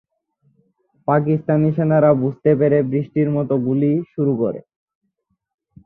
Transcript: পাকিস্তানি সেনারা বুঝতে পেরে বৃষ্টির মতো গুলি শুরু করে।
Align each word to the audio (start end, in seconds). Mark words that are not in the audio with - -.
পাকিস্তানি 1.07 1.69
সেনারা 1.75 2.11
বুঝতে 2.21 2.51
পেরে 2.59 2.77
বৃষ্টির 2.91 3.29
মতো 3.35 3.53
গুলি 3.65 3.91
শুরু 4.13 4.33
করে। 4.41 4.59